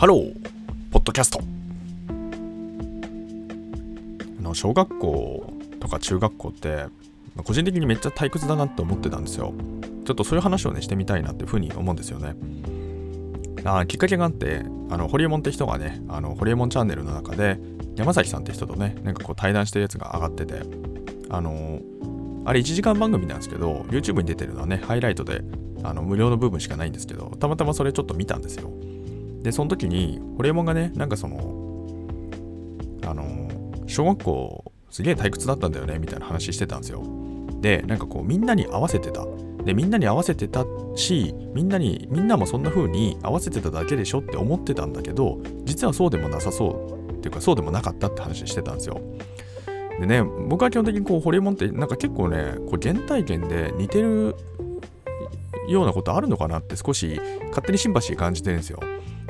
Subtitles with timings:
[0.00, 0.34] ハロー
[0.90, 1.40] ポッドキャスト。
[4.38, 6.86] あの小学校とか中学校って
[7.44, 9.52] 個人的にめっちゃ退屈だなって思ってたんですよ。
[10.06, 12.34] ちょっとそういう話をねしてみたいなっていうふうに思うんですよね。
[13.64, 17.58] あきっかけがあってあのホリエモンって人がねあのホリエモンチャンネルの中で
[17.96, 20.62] 山崎さんって人とねなんかこう対談してるやつが上がってて
[21.28, 21.78] あの
[22.46, 25.42] あれ1時間番組なんですけど YouTube に出てるのはねハイライトで
[25.82, 28.70] あの無料の部分しかないんですけどたまたまそれちょっと見たんですよ。
[29.42, 31.86] でその時にホリエモンがねなんかその
[33.06, 33.48] あの
[33.86, 37.02] 小学校すげえ退屈だったんだよねみたいな話してたんですよ。
[37.60, 39.26] でなんかこうみんなに合わせてた。
[39.64, 47.00] でみんなに合わせてたしみんなにみんなもそんな風に合わせてただけでしょって思ってたんだけど実はそうでもなさそう。
[47.20, 49.00] っていうかそうでもなかったって話してたんですよ。
[50.00, 54.34] でね僕は基本的にこうホリエモンってなんか結構ねこう原体験で似てる
[55.68, 58.80] ようなことあるのかなって少し勝手にシンパシー感じてるんですよ。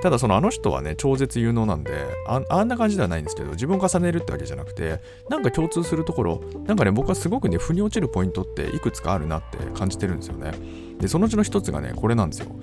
[0.02, 1.92] ただそのあの人はね超絶有能なんで
[2.26, 10.52] あんな感じではないんですけど自分を重ねるってわけじゃなくてなんか共通するところなんかね僕はすごくね腑に落ちるポイントっていくつかあるなって感じてるんですよね
[10.98, 12.54] でそのうちの一つがねこれなんですよ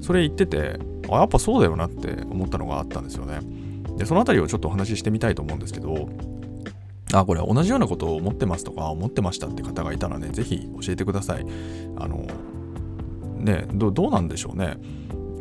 [0.00, 0.78] それ言ってて
[1.10, 3.40] あやっぱそうだよなって思ったのがあったんですよね
[3.96, 6.08] でそのあたりをちょっとお話ししてみたいと思うんですけど
[7.12, 11.46] あ、これ同じようなことを思ってますとか思ってましたって方がいたらね、ぜひ教えてください。
[11.96, 12.26] あの、
[13.38, 14.76] ねど、どうなんでしょうね。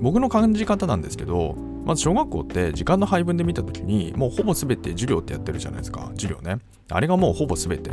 [0.01, 6.11] 僕の感じ方なんですけど、まず小学校って時間の配分で見たときに、もうほぼ全て授業ってやってるじゃないですか。
[6.15, 6.57] 授業ね。
[6.89, 7.91] あれがもうほぼ全て。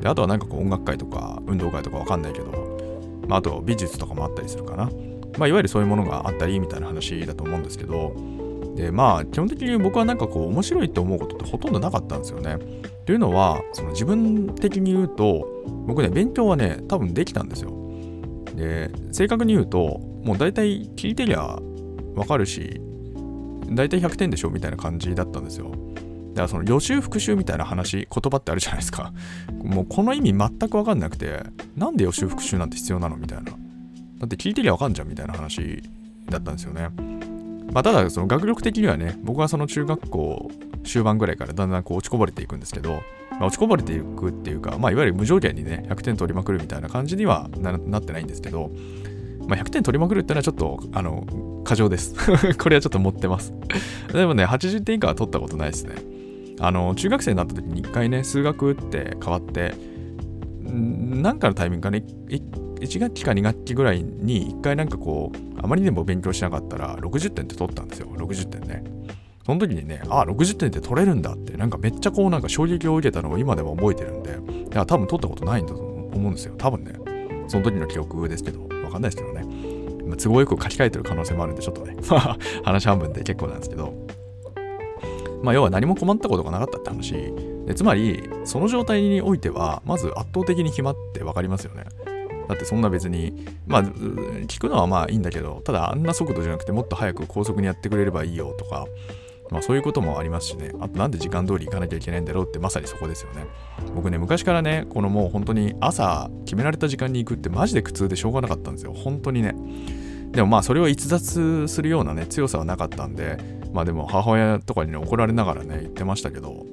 [0.00, 2.46] で、あとはなんかこう音楽会とか運動会とかわかんないけど、
[3.28, 4.90] まあ、あと美術とかもあったりするかな。
[5.38, 8.14] まあ、いわゆるそういうものがあったりみたいな話だと思うんですけど、
[8.76, 12.58] で、まあ、基本的に僕はなんかこう面白いって思うことってほとんどなかったんですよね。
[13.04, 15.46] というのは、その自分的に言うと、
[15.86, 17.70] 僕ね、勉強はね、多分できたんですよ。
[18.54, 21.58] で、正確に言うと、もう大体聞いてりゃ
[22.14, 22.80] わかるし、
[23.68, 25.70] 大体100点でしょみたいな感じだったんですよ。
[26.30, 29.12] だからその予習復習みたいな話、言葉ってあるじゃないですか。
[29.62, 31.44] もうこの意味全くわかんなくて、
[31.76, 33.16] なんで予習復習なんて必要なの？
[33.16, 33.44] みたいな。
[33.44, 33.52] だ
[34.24, 35.82] って聞いてりゃわかんじゃんみたいな話
[36.28, 36.88] だったんですよね。
[37.72, 40.50] まあ、ただ、その学力的にはね、僕はその中学校
[40.84, 48.70] 終盤ぐらいからだんだんこう落ちこぼれていくんですけど、まあ、落ちこぼれていくっていうか、まあ、いわゆる無条件にね、100点取りまくるみたいな感じにはなってないんですけど、
[49.48, 52.14] まあ、100点取りまくるってのはちょっと、あの、過剰です。
[52.58, 53.52] これはちょっと持ってます。
[54.12, 55.94] でもね、80点以下は取ったことないですね。
[56.60, 59.74] あの、中学生になった時に一回ね、数学って変わって、
[60.62, 68.08] なんかのタイミングかね、1学期か2学期ぐらいに1回なんかこう、あまりにも勉強しなかったら60点って取ったんですよ。
[68.16, 68.84] 60点ね。
[69.44, 74.38] その時にね、ああ、60点って取れるんだって、なんかめっちゃこうなんか衝撃を受けたのを今でも覚えてるんで、
[74.72, 76.54] いや多分取ったことないんだと思うんですよ。
[76.56, 76.92] 多分ね、
[77.48, 79.44] その時の記憶ですけど、かんないですけどね。
[80.06, 81.96] ま、都合よく書き換えてる可能性もあるんで、ちょっとね、
[82.64, 83.92] 話半分で結構なんですけど、
[85.42, 87.12] まあ要は何も困ったことがなかったって話。
[87.66, 91.84] でつまり、その状態においては、まず圧倒的に暇って分かりますよね。
[92.48, 98.86] だってそんな別に、まあ、聞くのはまあいいんだけど、ただあんな速度じゃなくてもっと早く高速にやってくれればいいよとか、
[99.54, 100.72] まあそういうこともありますしね。
[100.80, 103.46] あとなんで時間通り行かなきゃいけないんだろうってまさにそこですよね。
[103.94, 108.92] 僕ね、昔からね、このもう本当に朝決められた時間に行くってマジで苦痛でしょうがなかったんですよ。
[108.92, 109.54] 本当にね。
[110.32, 113.38] でもまあそれを逸脱するようなね、強さはなかったんで、
[113.72, 116.66] まあでも母親とかにね、怒られながらね、言ってましたけど、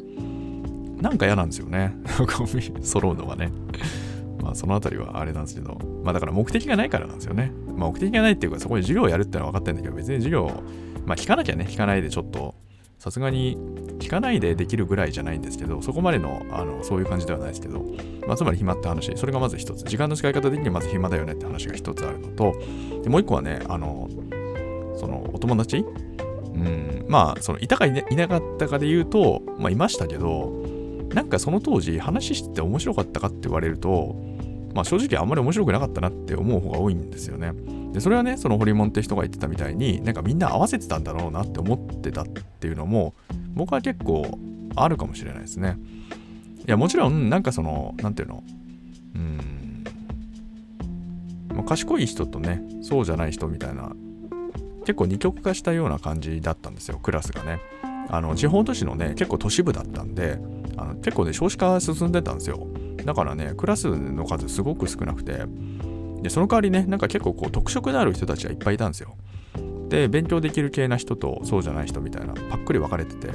[1.00, 2.74] なんか嫌なんですよねゴミ。
[2.82, 3.52] 揃うのがね。
[4.42, 7.52] まあそのあたりはあれなんですけど、まあだから目的がないからなんですよね。
[7.68, 10.50] まあ目的がないっていうかそこに授業をやるってのは分かってるんだけど、別に授業、
[11.06, 12.56] まあ聞かなきゃね、聞かないでちょっと、
[13.02, 13.58] さすがに
[13.98, 17.84] 聞かないでできるぐらいじゃないんですけど、そこまでの、あの、そういう感じではないですけど、
[18.28, 19.84] まあつまり暇って話、それがまず一つ。
[19.86, 22.54] 時間の使い方的にはまず暇だよねって話が一つあるのと、
[23.02, 24.08] でもう一個はね、あの、
[24.98, 25.78] そのお友達？
[25.78, 30.52] うん、まあ、そのいたかいなかったかで言うと、まあいましたけど、
[31.12, 34.16] なんかその当時話してて面白かったかって言われると、
[34.74, 37.54] まあ正直あんまり面白くなかったなって思う方が多いんですよね。
[37.94, 43.14] で、それはね、そのホリモンって人が言ってたみたいに、なんかみんな合わせてたんだろうなって思ってたっていうのも、
[43.54, 44.38] 僕は結構
[44.76, 45.78] あるかもしれないですね。
[46.60, 48.44] いや、もちろん、なんかその、なんていうの、
[49.16, 49.84] うん、
[51.56, 53.92] まあ、賢い人とね、そうじゃない人みたいな、
[54.86, 57.60] 結構二極化したような感じだったんですよ、クラスがね。
[58.10, 60.40] あの地方都市のね、結構都市部だったんで、
[60.78, 62.68] あの結構ね、少子化進んでたんですよ。
[63.06, 65.46] だからね、クラスの数すごく少なくて、
[66.22, 69.16] で、その代わりね、なんか結構こう特色である人たちがいっぱいいたんですよ。
[69.90, 73.30] で、勉強できる系な人とそうじゃない人みたいな、パックリ分かれてて、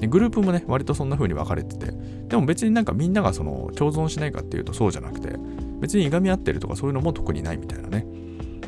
[0.00, 1.92] でグループもね、割とそんな風に分かれてて、
[2.28, 5.36] でも別になんかみんながその共存しないかっていうとそうじゃなくて、
[5.80, 8.06] 別にいがみ合ってるとかそういうのも特にないみたいなね。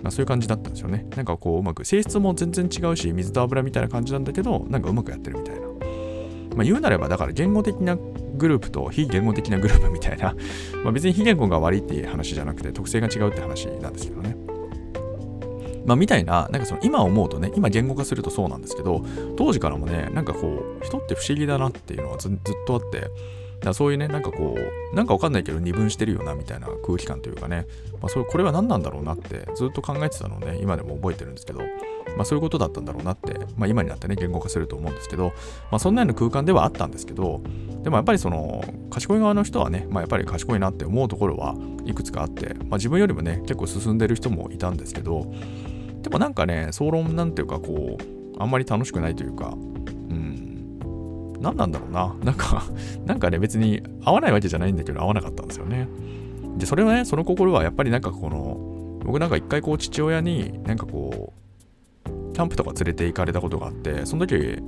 [0.03, 1.07] まあ、そういう感じだったんですよね。
[1.17, 5.63] なんかこううまく性質も全然違うし水と油みたいな感じなんだけどなんかうまくやってるみたいな。
[6.57, 7.97] まあ、言うなればだから言語的な
[8.43, 10.35] グループと非言語的なグループみたいな
[10.83, 14.37] まあ別に非言語が悪いっていう話じゃなくて特性が違うって話なんですけどね。
[15.85, 19.05] まあ、みたいな、なんかその今思うとね、今言語化するとそうなんですけど、
[19.37, 22.33] 当時からもね、なんかこう、人って不思議だなっていうのはずっ
[22.69, 23.09] とあって、
[23.65, 27.67] だそういうね、なんかこう、なんかわかんないけど二分してるよなみたいな空気感というかね、
[28.01, 31.61] まあ、それこれは何なんだろうなってずっと考えてたのをね、今でも覚えてるんですけど、
[32.17, 35.33] まあ、そういうことだったんだろうなって、まあ、今になってね、言語化すると思うんですけど、
[35.71, 37.41] まあ、そんなような空間ではあったんですけど、
[37.83, 41.55] でもやっぱりその、賢い側の人はね、まあ、やっぱり賢いなって思うところは
[41.85, 45.33] いくつかあって、まあ、自分よりもね、結構進んでる人もいたんですけど、
[46.03, 48.03] でもなんかね、総論なんていうか、こう、
[48.39, 49.55] あんまり楽しくないというか、
[51.43, 52.15] 何なんだろうな。
[52.23, 52.65] なんか
[53.05, 55.89] なんかね、別に合わないわけじゃないんだけど、合わなかったんですよね。
[56.57, 61.33] で、それはね、その心はやっぱりなんかこの、僕なんか一回こう父親になんかこ
[62.07, 64.59] う、キャンプとか連れて行かれたことがあって、その時、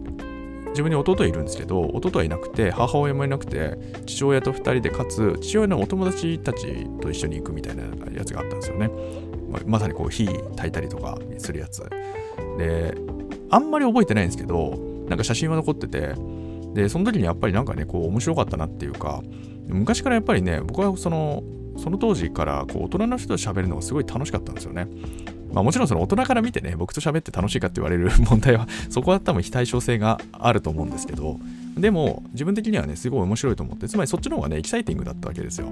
[0.71, 8.91] 自分に弟いるんですけど、弟はいなくて、母親もいなくて、父親と2人で、かつ、父親のお友達たちと一緒に行くみたいなやつがあったんですよね。
[9.55, 11.89] ままさにこう火炊いたりとかするやつ
[12.59, 12.95] で
[13.51, 14.77] あんまり覚えてないんですけど
[15.09, 16.15] なんか写真は残ってて
[16.75, 19.23] でその時にやっぱりなんかねこう面白かったなっていうか
[19.69, 21.43] 昔からやっぱりね僕はその
[21.77, 24.87] その当時からこう大人の人と喋るのがすごい楽しかったんですよね。
[25.53, 31.39] まあもちろんその大人から見てね、僕と喋って楽しいかって言われる 問題は、そこは多分非対称性があると思うんですけど、
[31.77, 35.69] でも自分的にはね、すごい面白いと思って、つまりそっちの方がね、エキサイティングだったわけですよ。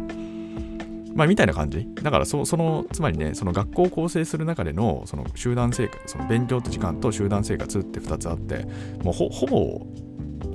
[1.15, 1.87] まあ、みたいな感じ。
[2.03, 8.67] だからそ、その、つまりね、その学校を構成する中での、その集団生活、その勉強と時間と集団生活って2つあって、
[9.03, 9.87] もうほほぼ、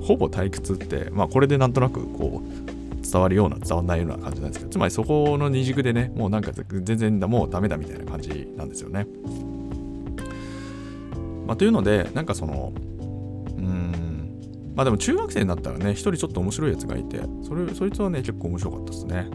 [0.02, 9.06] ほぼ退屈って、まあ、これでなんとなく、こう、伝わるような、伝わらないような感じなんですけど、つまりそこの二軸でね、もうなんか全然だ、もうダメだみたいな感じなんですよね。
[11.46, 12.72] まあ、というので、なんかその、
[13.56, 19.30] うん、まあでも中学生になったらね、一人ちょっと面白いやつがいて、それ、そいつはね、結構面白かったですね。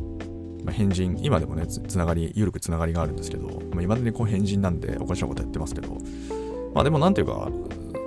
[0.64, 5.98] まあ、変人、今でもねつ、ながり、緩くつながりがあるんですけど、まあ、未だにこう変人なんでおかしなことやってますけど、
[6.74, 7.50] まあでもなんていうか、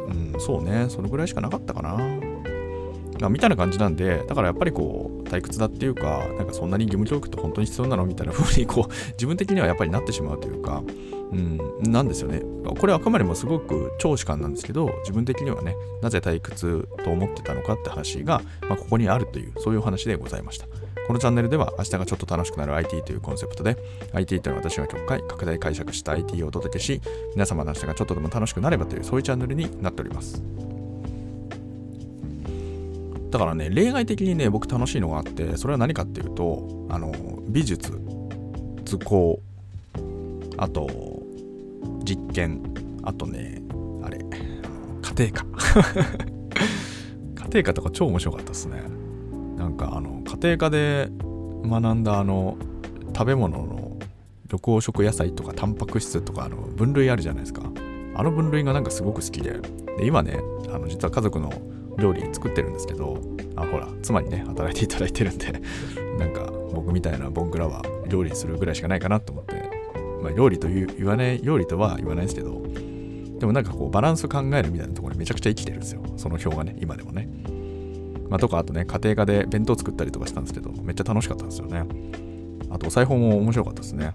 [0.08, 1.96] うん、そうね、そのぐらいしかなかったかな。
[3.20, 8.06] ま、みたいな感じなんで、だからやっぱりこう、退屈だっていうか、なんかそんなに義務教育って本当に必要なの？
[8.06, 10.82] みたいな風にこう、 自分的にはやっぱりなってしまうというか、
[11.32, 12.42] うん、なんですよね。
[12.78, 20.66] これはあくまでもすごく超主観なんですけど、自分的にはね、なぜ退屈と思ってたのかって話が、まあ、ここにあるという、そういうお話でございました。
[21.06, 23.76] このチャンネルでは明日がちょっと楽しくなる IT というコンセプトで
[24.12, 27.00] IT というのは私が極快拡大解釈した IT をお届けし
[27.34, 30.42] 皆様の明日がちょっとでも楽しくなればというそういうチャンネルになっております
[33.30, 37.12] だからね例外的にね僕楽しいのがあってそれは何かっていうとあの
[37.48, 38.00] 美術
[38.84, 39.40] 図工
[40.56, 40.88] あと
[42.04, 42.62] 実験
[43.02, 43.62] あとね
[44.02, 45.46] あれ家庭科。
[47.34, 48.82] 家庭科とか超面白かったですね。
[49.56, 51.08] なんかあの家庭科で
[51.64, 52.56] 学んだあの
[53.16, 53.96] 食べ物の
[54.44, 57.62] 緑黄色野菜とかタンパク質とかあの分類あるじゃないですか。
[58.14, 59.60] あの分類がなんかすごく好きで。
[59.98, 60.40] で今ね
[60.72, 61.52] あの実は家族の
[61.98, 63.18] 料理作ってるんですけど
[63.56, 65.52] あほら妻にね働いていただいてるんで
[66.18, 69.54] なんか僕みたいなボンクラは料理するぐらいしかないかなと思って
[70.22, 72.62] まあ料理という言わない料理とは言わないですけど
[73.38, 77.28] でもなんかこうバランス考えるみたいなところにめちゃくちゃ生きてるんですよその表がね今でもね
[78.28, 81.84] まあ、とか、あとね、家庭科で弁当作ったりとかしたんですけど、めっちゃ楽しかったんですよね。
[82.70, 84.04] あと、お裁縫も面白かったですね。
[84.04, 84.12] だ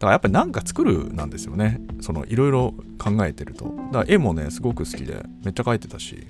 [0.00, 1.80] からやっぱりなんか作るなんですよね。
[2.00, 3.64] そのいろいろ考えてると。
[3.64, 6.26] だから絵もね、すごく好きで、めっちゃ描いてたし、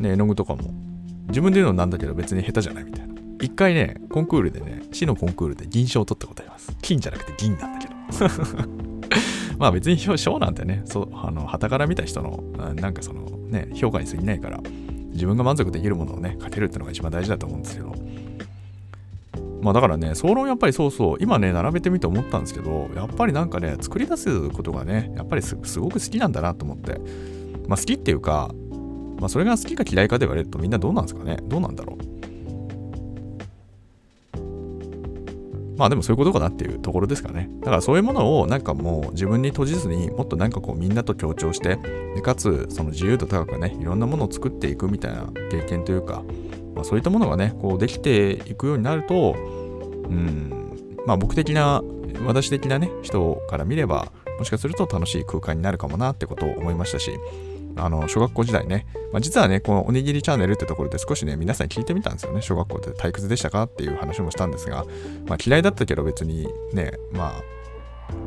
[0.00, 0.72] ね、絵の具とかも。
[1.28, 3.14] 自分で言うのなんだけど別に下手じゃないみたいな。
[3.40, 6.76] 一回ね、コンクールでね、市のコンクールで銀賞を取ったことあります。
[6.82, 7.94] 金じゃなくて銀なんだけど。
[9.58, 12.42] まあ別に賞なんてね、そう、あの、旗から見た人の、
[12.74, 14.60] なんかそのね、評価に過ぎないから、
[15.12, 17.94] 自分が満足できるものをね、かけるってのが一番大事だと思うんですけど。
[19.62, 27.00] まあだからね、総論やっぱりそうそう、今ね、並べてみて思ったんですけど、やっぱりなんかね、作り出すことがね、やっぱりすごく好きなんだなと思って。
[27.68, 28.50] まあ好きっていうか、
[29.20, 31.36] まあそれが好きか嫌いかで言われるとみんなどうなんですかね？
[31.44, 31.98] どうなんだろう？
[35.76, 37.48] まあでもそういうことかなっていうところですかね。
[37.60, 41.78] だからそういうものをなんかもう自分に閉じずにもっとなんかこうみんなと協調して
[42.22, 46.22] かつその自由度高くねいろんなものを作っていくみたいな経験というか、
[46.74, 51.82] まあ、そういったものがねこうできていくようになるとうんまあ僕的な
[52.26, 57.18] 私的なね人から見ればもしかすると楽しい空間になるかもなってことを思いましたし
[57.76, 62.42] あの、小学校時代ね、まあ、実はね、このおにぎりチャンネルってところで少しね、皆さんに聞いてみたんですよね。
[62.42, 64.84] 小学校で退屈でしたかっていう話もしたんですが、
[65.26, 67.42] まあ、嫌いだったけど別にね、まあ、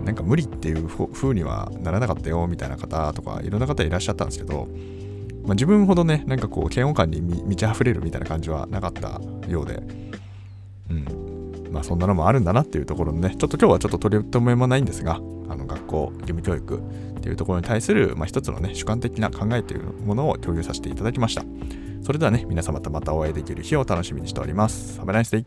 [0.04, 4.68] なんか無理っていう風にはならなかったよみたいな方とかいろんな方いらっしゃったんですけど、
[5.44, 9.82] まあ、自分ほどねなんかこう嫌悪感に満ち溢れるみたいな感じはなかったようで
[10.90, 15.20] うんまあそんなのもあるんだなっていうところでねちょっと今日はちょっと取り留めもないんですが
[15.50, 21.44] あの学校義務教育っていうところに対する、まあ、一つのね主観的な考えというものを共有させていただきました。
[22.04, 25.00] それではね皆様とまたお会いできる日を楽しみにしております。
[25.00, 25.44] Have a nice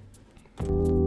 [0.63, 1.06] day